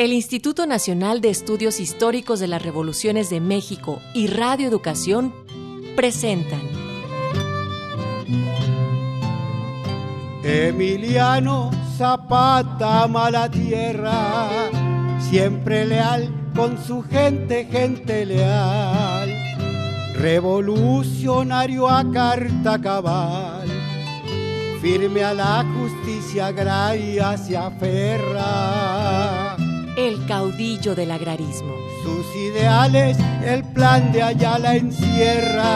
[0.00, 5.34] el Instituto Nacional de Estudios Históricos de las Revoluciones de México y Radio Educación
[5.94, 6.62] presentan.
[10.42, 14.70] Emiliano Zapata mala tierra,
[15.30, 19.28] siempre leal con su gente, gente leal,
[20.14, 23.68] revolucionario a carta cabal,
[24.80, 29.29] firme a la justicia agraria se aferra
[30.08, 31.74] el caudillo del agrarismo.
[32.02, 35.66] Sus ideales, el plan de Ayala encierra.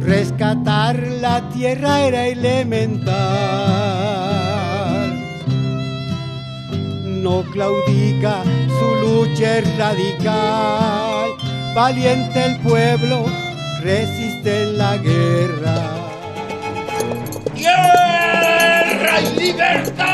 [0.00, 3.14] Rescatar la tierra era elemental.
[7.04, 8.44] No claudica,
[8.78, 11.30] su lucha es radical.
[11.74, 13.26] Valiente el pueblo,
[13.82, 15.74] resiste en la guerra.
[17.56, 20.13] ¡Guerra y libertad!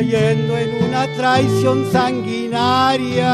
[0.00, 3.28] cayendo en una traición sanguinaria.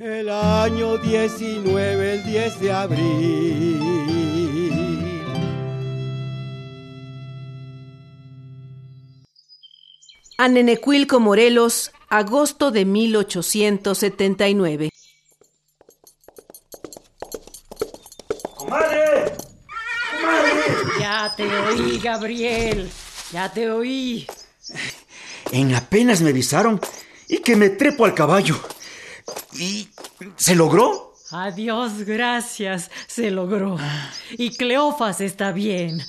[0.00, 3.78] El año 19, el 10 de abril.
[10.38, 14.90] Anenecuilco, Morelos, agosto de 1879.
[18.56, 19.47] ¡Comadre!
[21.08, 22.90] Ya te oí, Gabriel.
[23.32, 24.26] Ya te oí.
[25.52, 26.78] En apenas me avisaron
[27.26, 28.60] y que me trepo al caballo.
[29.54, 29.88] ¿Y
[30.36, 31.14] se logró?
[31.30, 32.90] Adiós, gracias.
[33.06, 33.78] Se logró.
[34.32, 36.02] Y Cleofas está bien.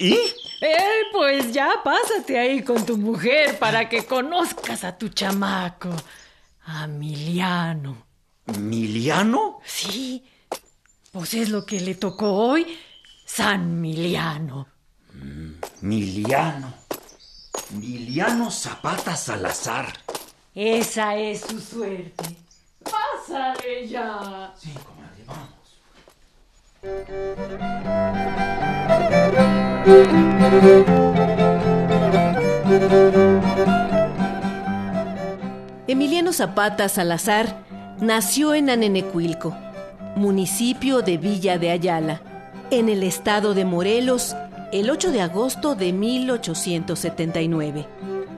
[0.00, 0.14] ¿Y?
[0.14, 5.90] Eh, pues ya pásate ahí con tu mujer para que conozcas a tu chamaco.
[6.64, 8.04] A Miliano.
[8.58, 9.60] ¿Miliano?
[9.64, 10.24] Sí.
[11.12, 12.66] Pues es lo que le tocó hoy
[13.32, 14.66] San Miliano.
[15.82, 16.74] Miliano.
[17.70, 19.86] Miliano Zapata Salazar.
[20.52, 22.36] Esa es su suerte.
[22.82, 24.52] Pásale ya.
[24.58, 25.78] Sí, comadre, vamos.
[35.86, 37.64] Emiliano Zapata Salazar
[38.00, 39.56] nació en Anenecuilco,
[40.16, 42.29] municipio de Villa de Ayala
[42.70, 44.36] en el estado de Morelos
[44.72, 47.86] el 8 de agosto de 1879.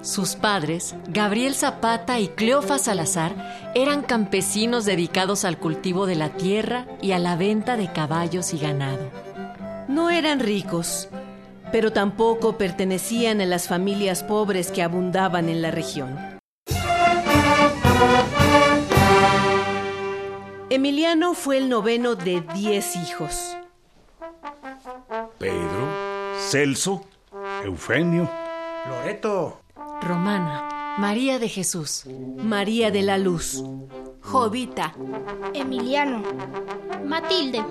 [0.00, 6.86] Sus padres, Gabriel Zapata y Cleofa Salazar, eran campesinos dedicados al cultivo de la tierra
[7.02, 9.10] y a la venta de caballos y ganado.
[9.86, 11.10] No eran ricos,
[11.70, 16.18] pero tampoco pertenecían a las familias pobres que abundaban en la región.
[20.70, 23.56] Emiliano fue el noveno de diez hijos.
[25.42, 25.88] Pedro,
[26.38, 27.04] Celso,
[27.64, 28.30] Eufemio,
[28.88, 29.58] Loreto,
[30.00, 32.04] Romana, María de Jesús,
[32.36, 33.64] María de la Luz,
[34.20, 34.94] Jovita,
[35.52, 36.22] Emiliano,
[37.04, 37.64] Matilde.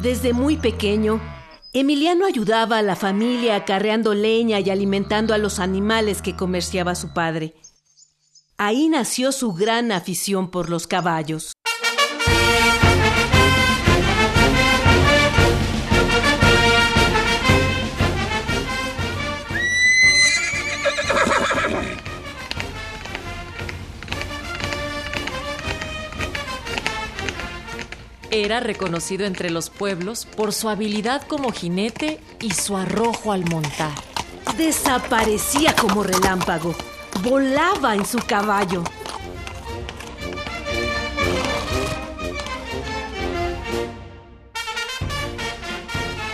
[0.00, 1.20] Desde muy pequeño,
[1.74, 7.14] Emiliano ayudaba a la familia acarreando leña y alimentando a los animales que comerciaba su
[7.14, 7.54] padre.
[8.58, 11.54] Ahí nació su gran afición por los caballos.
[28.34, 33.92] Era reconocido entre los pueblos por su habilidad como jinete y su arrojo al montar.
[34.56, 36.74] Desaparecía como relámpago.
[37.22, 38.84] Volaba en su caballo.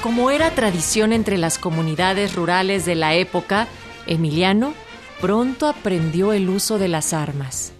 [0.01, 3.67] Como era tradición entre las comunidades rurales de la época,
[4.07, 4.73] Emiliano
[5.21, 7.73] pronto aprendió el uso de las armas.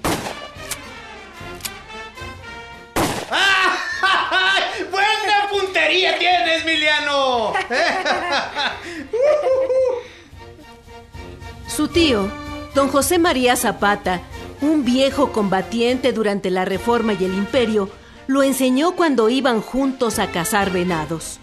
[11.79, 12.29] Su tío,
[12.75, 14.21] don José María Zapata,
[14.61, 17.89] un viejo combatiente durante la Reforma y el Imperio,
[18.27, 21.39] lo enseñó cuando iban juntos a cazar venados.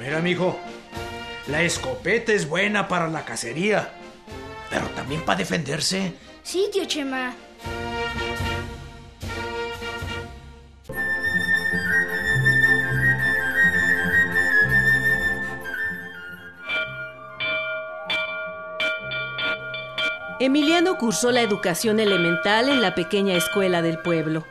[0.00, 0.58] Mira, mijo,
[1.46, 3.92] la escopeta es buena para la cacería,
[4.70, 6.14] pero también para defenderse.
[6.42, 7.34] Sí, tío Chema.
[20.48, 24.46] Emiliano cursó la educación elemental en la pequeña escuela del pueblo.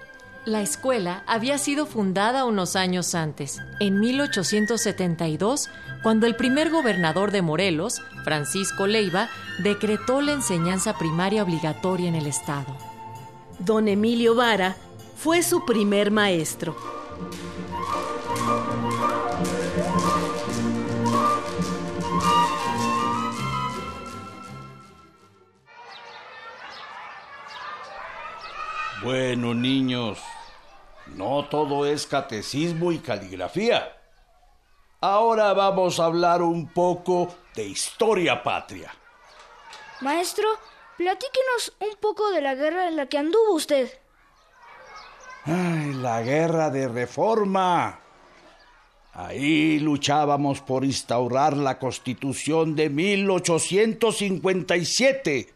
[0.45, 5.71] La escuela había sido fundada unos años antes, en 1872,
[6.03, 9.29] cuando el primer gobernador de Morelos, Francisco Leiva,
[9.63, 12.77] decretó la enseñanza primaria obligatoria en el estado.
[13.57, 14.75] Don Emilio Vara
[15.17, 16.77] fue su primer maestro.
[29.07, 30.19] Bueno, niños,
[31.15, 33.95] no todo es catecismo y caligrafía.
[34.99, 38.93] Ahora vamos a hablar un poco de historia patria.
[40.01, 40.49] Maestro,
[40.97, 43.89] platíquenos un poco de la guerra en la que anduvo usted.
[45.45, 48.01] Ay, la guerra de reforma.
[49.13, 55.55] Ahí luchábamos por instaurar la constitución de 1857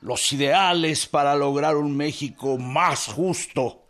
[0.00, 3.84] los ideales para lograr un México más justo.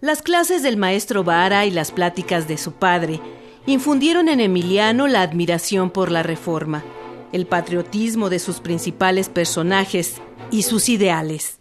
[0.00, 3.20] Las clases del maestro Vara y las pláticas de su padre
[3.66, 6.84] infundieron en Emiliano la admiración por la reforma,
[7.32, 10.20] el patriotismo de sus principales personajes
[10.50, 11.60] y sus ideales.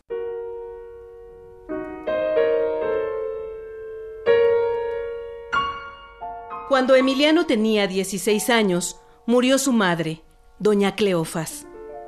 [6.70, 10.24] Cuando Emiliano tenía 16 años, murió su madre,
[10.60, 11.68] doña Cleofas.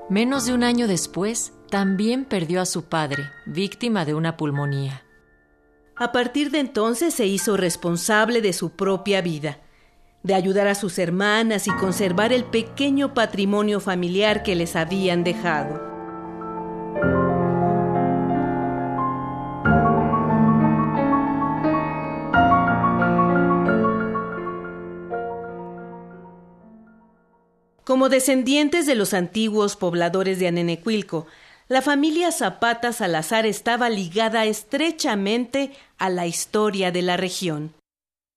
[0.09, 5.03] Menos de un año después, también perdió a su padre, víctima de una pulmonía.
[5.95, 9.59] A partir de entonces se hizo responsable de su propia vida,
[10.23, 15.86] de ayudar a sus hermanas y conservar el pequeño patrimonio familiar que les habían dejado.
[27.97, 31.25] Como descendientes de los antiguos pobladores de Anenecuilco,
[31.67, 37.73] la familia Zapata Salazar estaba ligada estrechamente a la historia de la región.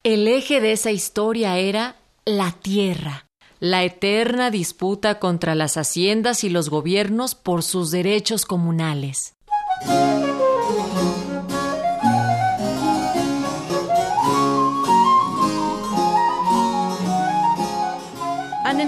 [0.02, 3.26] El eje de esa historia era la tierra,
[3.58, 9.34] la eterna disputa contra las haciendas y los gobiernos por sus derechos comunales.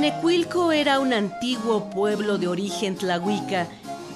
[0.03, 3.69] Anenecuilco era un antiguo pueblo de origen tlahuica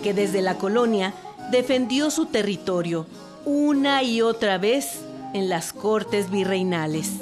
[0.02, 1.14] que desde la colonia
[1.52, 3.06] defendió su territorio
[3.44, 5.02] una y otra vez
[5.32, 7.12] en las cortes virreinales.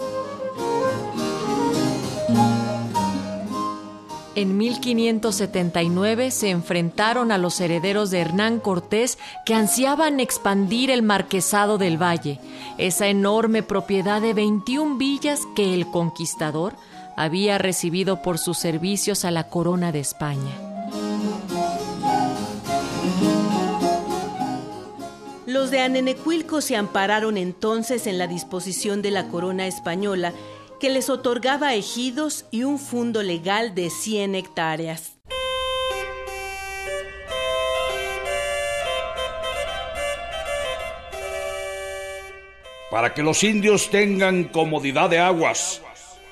[4.34, 11.76] En 1579 se enfrentaron a los herederos de Hernán Cortés que ansiaban expandir el marquesado
[11.76, 12.40] del Valle,
[12.78, 16.72] esa enorme propiedad de 21 villas que el conquistador
[17.16, 20.52] había recibido por sus servicios a la corona de España.
[25.46, 30.32] Los de Anenecuilco se ampararon entonces en la disposición de la corona española
[30.80, 35.12] que les otorgaba ejidos y un fundo legal de 100 hectáreas.
[42.90, 45.80] Para que los indios tengan comodidad de aguas,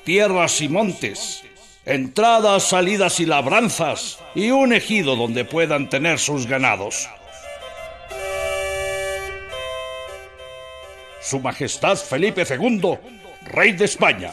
[0.05, 1.45] tierras y montes,
[1.85, 7.09] entradas, salidas y labranzas, y un ejido donde puedan tener sus ganados.
[11.21, 12.99] Su Majestad Felipe II,
[13.45, 14.33] Rey de España.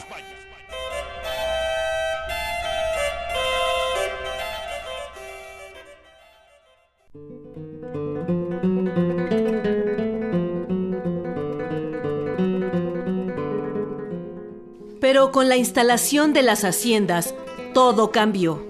[15.28, 17.34] Con la instalación de las haciendas,
[17.74, 18.66] todo cambió.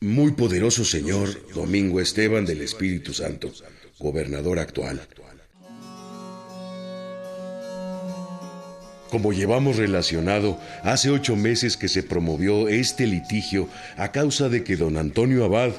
[0.00, 3.50] Muy poderoso señor Domingo Esteban del Espíritu Santo,
[3.98, 5.00] gobernador actual.
[9.10, 14.76] Como llevamos relacionado, hace ocho meses que se promovió este litigio a causa de que
[14.76, 15.72] don Antonio Abad,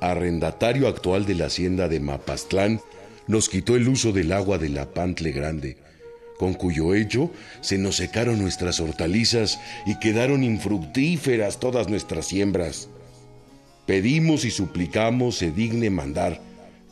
[0.00, 2.80] arrendatario actual de la hacienda de Mapastlán,
[3.26, 5.76] nos quitó el uso del agua de la Pantle Grande,
[6.40, 7.30] con cuyo hecho
[7.60, 12.88] se nos secaron nuestras hortalizas y quedaron infructíferas todas nuestras siembras.
[13.84, 16.40] Pedimos y suplicamos se digne mandar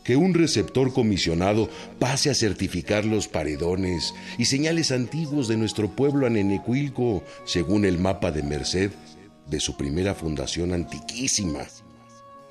[0.05, 6.27] que un receptor comisionado pase a certificar los paredones y señales antiguos de nuestro pueblo
[6.27, 8.91] Anenecuilco, según el mapa de Merced
[9.47, 11.61] de su primera fundación antiquísima.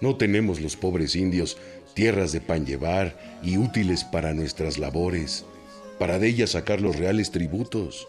[0.01, 1.57] No tenemos los pobres indios
[1.93, 5.45] tierras de pan llevar y útiles para nuestras labores,
[5.99, 8.07] para de ellas sacar los reales tributos.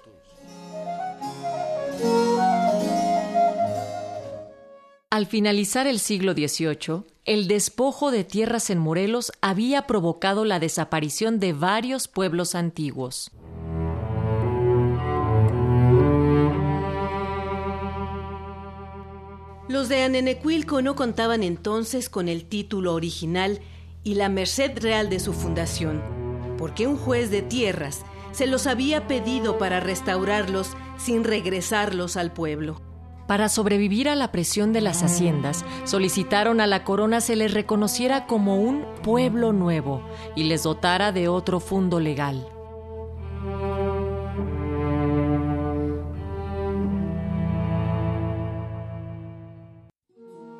[5.10, 11.40] Al finalizar el siglo XVIII, el despojo de tierras en Morelos había provocado la desaparición
[11.40, 13.30] de varios pueblos antiguos.
[19.68, 23.60] Los de Anenecuilco no contaban entonces con el título original
[24.04, 26.02] y la merced real de su fundación,
[26.58, 32.82] porque un juez de tierras se los había pedido para restaurarlos sin regresarlos al pueblo.
[33.26, 38.26] Para sobrevivir a la presión de las haciendas, solicitaron a la corona se les reconociera
[38.26, 40.02] como un pueblo nuevo
[40.34, 42.48] y les dotara de otro fundo legal.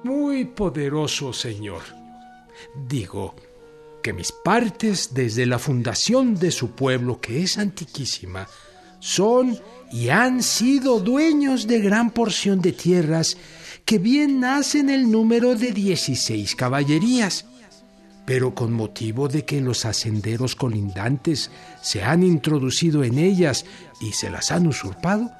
[0.05, 1.83] Muy poderoso Señor.
[2.87, 3.35] Digo
[4.09, 8.49] que mis partes desde la fundación de su pueblo, que es antiquísima,
[9.01, 9.59] son
[9.93, 13.37] y han sido dueños de gran porción de tierras
[13.85, 17.45] que bien nacen el número de 16 caballerías.
[18.25, 21.51] Pero con motivo de que los hacenderos colindantes
[21.83, 23.67] se han introducido en ellas
[24.01, 25.31] y se las han usurpado,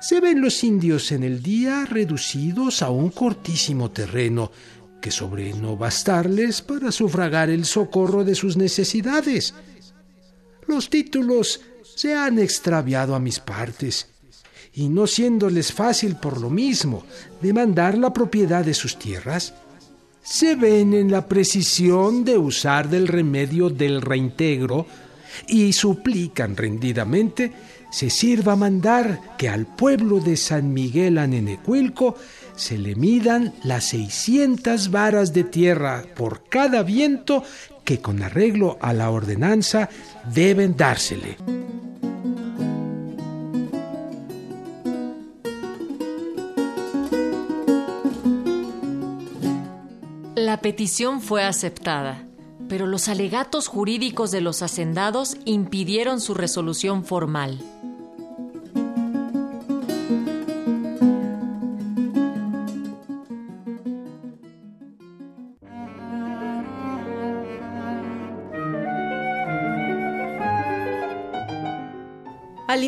[0.00, 4.52] se ven los indios en el día reducidos a un cortísimo terreno
[5.00, 9.54] que sobre no bastarles para sufragar el socorro de sus necesidades.
[10.66, 11.60] Los títulos
[11.96, 14.08] se han extraviado a mis partes,
[14.72, 17.04] y no siéndoles fácil por lo mismo
[17.40, 19.54] demandar la propiedad de sus tierras,
[20.22, 24.86] se ven en la precisión de usar del remedio del reintegro
[25.46, 27.52] y suplican rendidamente
[27.90, 32.16] se sirva mandar que al pueblo de San Miguel Anenecuilco
[32.56, 37.44] se le midan las seiscientas varas de tierra por cada viento
[37.84, 39.88] que con arreglo a la ordenanza
[40.34, 41.36] deben dársele.
[50.34, 52.26] La petición fue aceptada,
[52.68, 57.60] pero los alegatos jurídicos de los hacendados impidieron su resolución formal.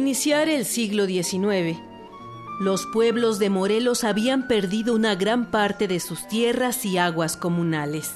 [0.09, 1.79] Iniciar el siglo XIX,
[2.61, 8.15] los pueblos de Morelos habían perdido una gran parte de sus tierras y aguas comunales.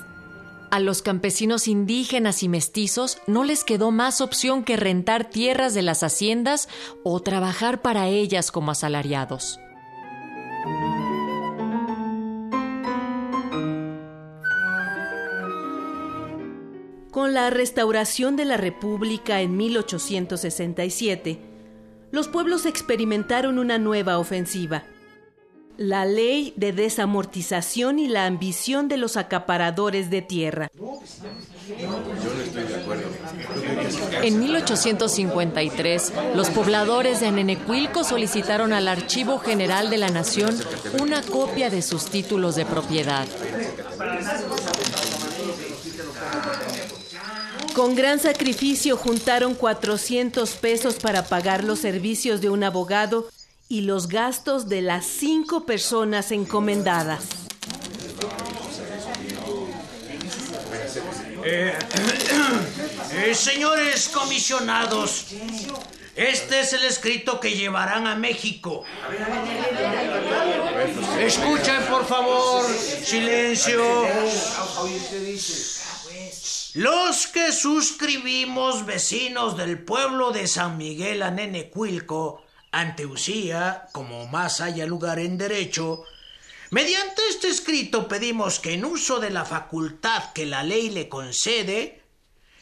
[0.70, 5.82] A los campesinos indígenas y mestizos no les quedó más opción que rentar tierras de
[5.82, 6.70] las haciendas
[7.04, 9.61] o trabajar para ellas como asalariados.
[17.11, 21.51] Con la restauración de la República en 1867,
[22.12, 24.85] los pueblos experimentaron una nueva ofensiva.
[25.78, 30.71] La ley de desamortización y la ambición de los acaparadores de tierra.
[34.23, 40.54] En 1853, los pobladores de Anenecuilco solicitaron al Archivo General de la Nación
[41.00, 43.26] una copia de sus títulos de propiedad.
[47.75, 53.31] Con gran sacrificio juntaron 400 pesos para pagar los servicios de un abogado
[53.67, 57.25] y los gastos de las cinco personas encomendadas.
[61.45, 61.73] Eh,
[63.25, 65.29] eh, señores comisionados,
[66.14, 68.85] este es el escrito que llevarán a México.
[71.19, 72.64] Escuchen, por favor.
[73.02, 74.05] Silencio.
[76.75, 84.87] Los que suscribimos vecinos del pueblo de San Miguel Anenecuilco ante Usía, como más haya
[84.87, 86.02] lugar en derecho,
[86.71, 92.02] mediante este escrito pedimos que en uso de la facultad que la ley le concede,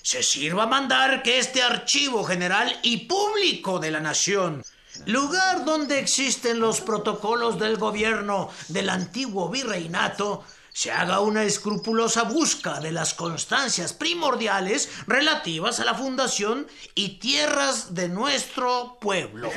[0.03, 4.65] se sirva mandar que este archivo general y público de la nación
[5.07, 12.81] lugar donde existen los protocolos del gobierno del antiguo virreinato, se haga una escrupulosa busca
[12.81, 19.51] de las constancias primordiales relativas a la fundación y tierras de nuestro pueblo.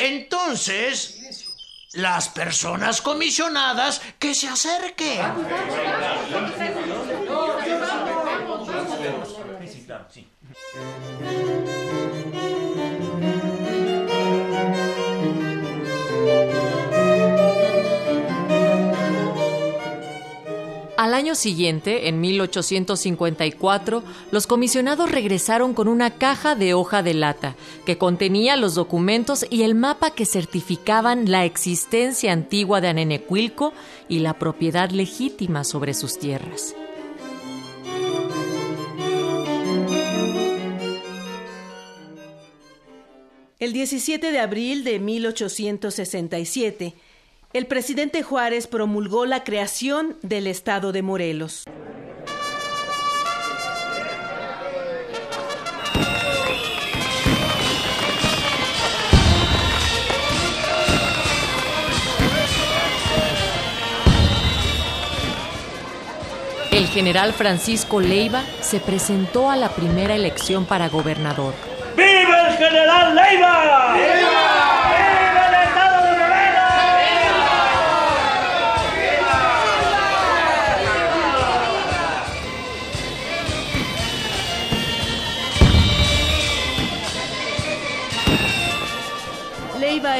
[0.00, 1.18] Entonces,
[1.92, 5.22] las personas comisionadas que se acerquen.
[21.08, 27.56] Al año siguiente, en 1854, los comisionados regresaron con una caja de hoja de lata
[27.86, 33.72] que contenía los documentos y el mapa que certificaban la existencia antigua de Anenecuilco
[34.10, 36.74] y la propiedad legítima sobre sus tierras.
[43.58, 46.92] El 17 de abril de 1867,
[47.52, 51.64] el presidente Juárez promulgó la creación del Estado de Morelos.
[66.70, 71.54] El general Francisco Leiva se presentó a la primera elección para gobernador.
[71.96, 73.94] ¡Viva el general Leiva!
[73.94, 74.37] ¡Viva!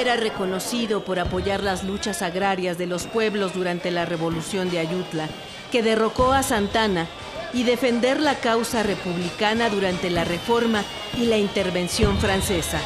[0.00, 5.28] Era reconocido por apoyar las luchas agrarias de los pueblos durante la revolución de Ayutla,
[5.70, 7.06] que derrocó a Santana,
[7.52, 10.84] y defender la causa republicana durante la reforma
[11.16, 12.78] y la intervención francesa.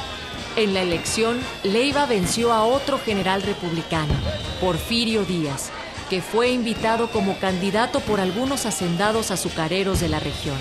[0.54, 4.12] En la elección, Leiva venció a otro general republicano,
[4.60, 5.70] Porfirio Díaz,
[6.08, 10.58] que fue invitado como candidato por algunos hacendados azucareros de la región.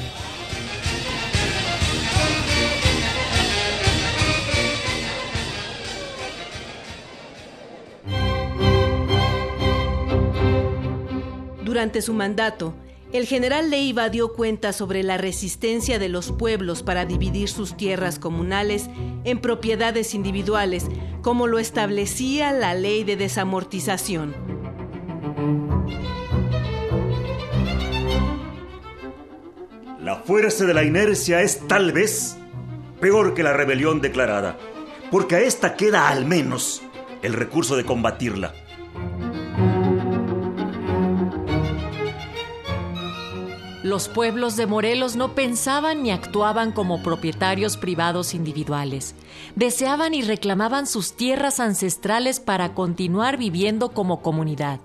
[11.82, 12.76] Durante su mandato,
[13.12, 18.20] el general Leiva dio cuenta sobre la resistencia de los pueblos para dividir sus tierras
[18.20, 18.88] comunales
[19.24, 20.86] en propiedades individuales,
[21.24, 24.36] como lo establecía la ley de desamortización.
[30.00, 32.38] La fuerza de la inercia es tal vez
[33.00, 34.56] peor que la rebelión declarada,
[35.10, 36.84] porque a esta queda al menos
[37.24, 38.54] el recurso de combatirla.
[43.92, 49.16] Los pueblos de Morelos no pensaban ni actuaban como propietarios privados individuales.
[49.58, 54.80] Deseaban y reclamaban sus tierras ancestrales para continuar viviendo como comunidad.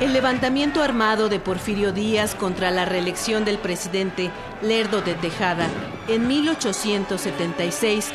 [0.00, 4.30] El levantamiento armado de Porfirio Díaz contra la reelección del presidente
[4.62, 5.68] Lerdo de Tejada
[6.08, 8.12] en 1876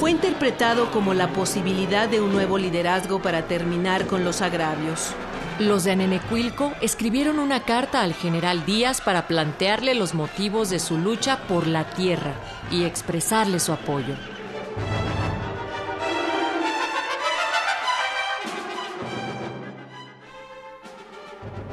[0.00, 5.14] fue interpretado como la posibilidad de un nuevo liderazgo para terminar con los agravios.
[5.60, 10.98] Los de Anenecuilco escribieron una carta al general Díaz para plantearle los motivos de su
[10.98, 12.34] lucha por la tierra
[12.72, 14.16] y expresarle su apoyo.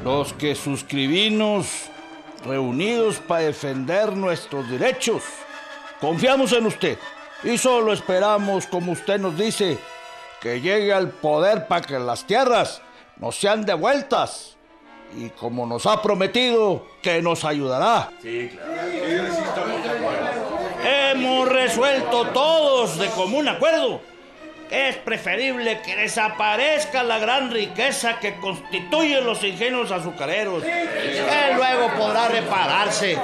[0.03, 1.89] Los que suscribimos
[2.45, 5.23] reunidos para defender nuestros derechos,
[5.99, 6.97] confiamos en usted
[7.43, 9.77] y solo esperamos, como usted nos dice,
[10.39, 12.81] que llegue al poder para que las tierras
[13.17, 14.57] nos sean devueltas.
[15.17, 18.11] Y como nos ha prometido, que nos ayudará.
[18.21, 18.81] Sí, claro.
[20.83, 24.01] Hemos resuelto todos de común acuerdo
[24.71, 30.63] es preferible que desaparezca la gran riqueza que constituyen los ingenios azucareros.
[30.63, 33.17] Que luego podrá repararse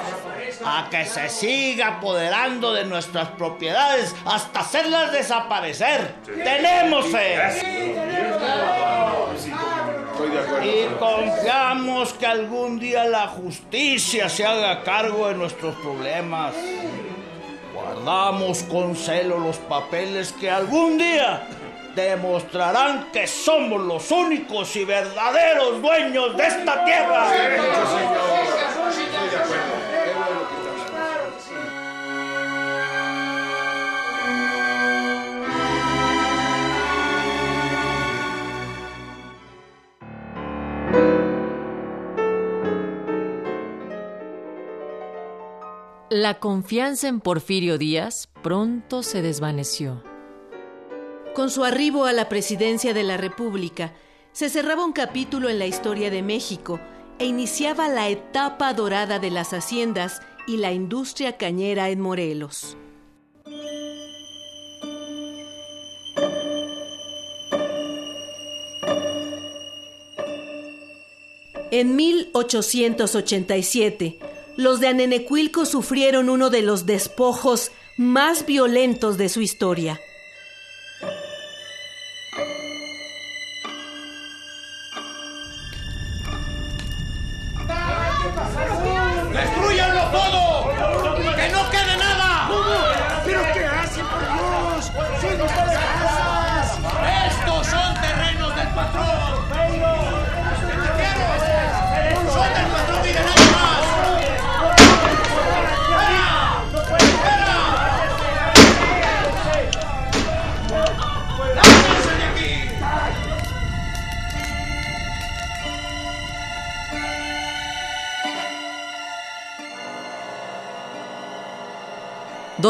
[0.66, 6.16] a que se siga apoderando de nuestras propiedades hasta hacerlas desaparecer.
[6.26, 7.38] Tenemos fe.
[10.64, 16.54] Y confiamos que algún día la justicia se haga cargo de nuestros problemas.
[17.98, 21.48] Guardamos con celo los papeles que algún día
[21.96, 27.28] demostrarán que somos los únicos y verdaderos dueños de esta tierra.
[46.20, 50.02] La confianza en Porfirio Díaz pronto se desvaneció.
[51.36, 53.94] Con su arribo a la presidencia de la República,
[54.32, 56.80] se cerraba un capítulo en la historia de México
[57.20, 62.76] e iniciaba la etapa dorada de las haciendas y la industria cañera en Morelos.
[71.70, 74.27] En 1887,
[74.58, 80.02] los de Anenecuilco sufrieron uno de los despojos más violentos de su historia.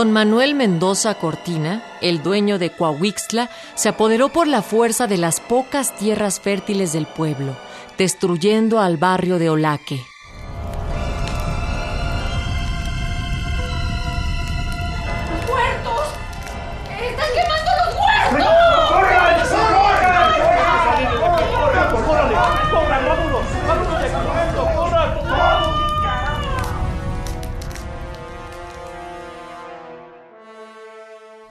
[0.07, 5.41] Don Manuel Mendoza Cortina, el dueño de Coahuixtla, se apoderó por la fuerza de las
[5.41, 7.57] pocas tierras fértiles del pueblo,
[7.97, 9.99] destruyendo al barrio de Olaque.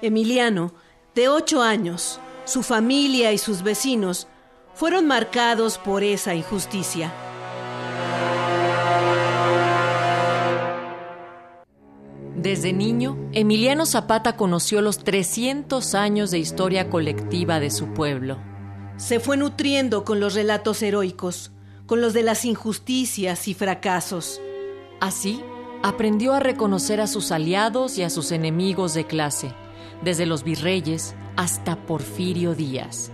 [0.06, 0.72] Emiliano,
[1.14, 4.28] de ocho años, su familia y sus vecinos
[4.74, 7.12] fueron marcados por esa injusticia.
[12.36, 18.38] Desde niño, Emiliano Zapata conoció los 300 años de historia colectiva de su pueblo.
[18.98, 21.50] Se fue nutriendo con los relatos heroicos,
[21.86, 24.40] con los de las injusticias y fracasos.
[25.00, 25.42] Así,
[25.82, 29.52] aprendió a reconocer a sus aliados y a sus enemigos de clase,
[30.02, 33.10] desde los virreyes hasta Porfirio Díaz.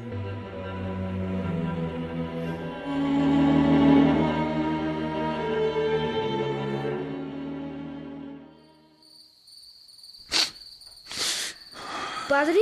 [12.28, 12.60] ¿Padre?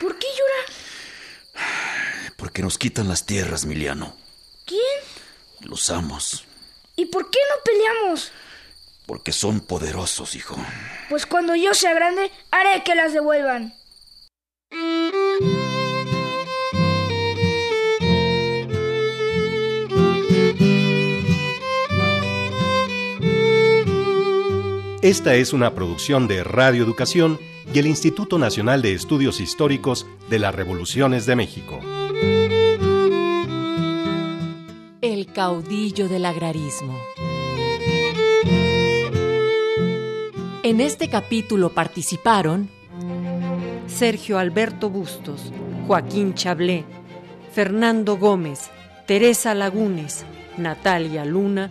[0.00, 1.64] ¿Por qué llora?
[2.36, 4.16] Porque nos quitan las tierras, Miliano.
[4.64, 4.80] ¿Quién?
[5.60, 6.46] Los amos.
[6.96, 8.32] ¿Y por qué no peleamos?
[9.06, 10.56] Porque son poderosos, hijo.
[11.08, 13.74] Pues cuando yo sea grande, haré que las devuelvan.
[25.02, 27.40] Esta es una producción de Radio Educación
[27.74, 31.80] y el Instituto Nacional de Estudios Históricos de las Revoluciones de México.
[35.00, 36.96] El caudillo del agrarismo.
[40.72, 42.70] En este capítulo participaron
[43.88, 45.52] Sergio Alberto Bustos,
[45.86, 46.86] Joaquín Chablé,
[47.52, 48.70] Fernando Gómez,
[49.06, 50.24] Teresa Lagunes,
[50.56, 51.70] Natalia Luna,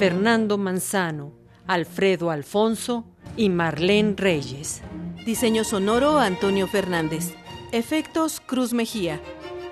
[0.00, 1.32] Fernando Manzano,
[1.68, 3.04] Alfredo Alfonso
[3.36, 4.82] y Marlene Reyes.
[5.24, 7.32] Diseño sonoro Antonio Fernández.
[7.70, 9.20] Efectos Cruz Mejía.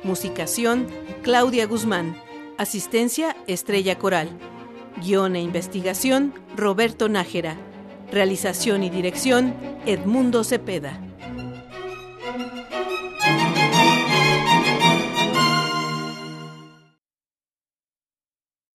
[0.04, 0.86] Musicación
[1.22, 2.16] Claudia Guzmán.
[2.58, 4.28] Asistencia Estrella Coral.
[5.02, 7.56] Guión e investigación Roberto Nájera.
[8.10, 9.54] Realización y dirección
[9.86, 11.07] Edmundo Cepeda.